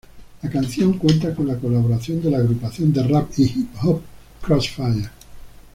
La 0.41 0.49
canción 0.49 0.97
cuenta 0.97 1.31
con 1.35 1.47
la 1.47 1.59
colaboración 1.59 2.23
de 2.23 2.31
la 2.31 2.39
agrupación 2.39 2.91
de 2.91 3.03
rap 3.03 3.29
y 3.37 3.43
hip-hop 3.43 4.01
Crossfire. 4.41 5.11